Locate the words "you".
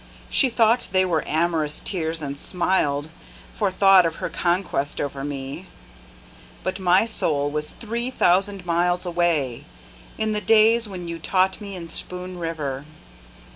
11.07-11.19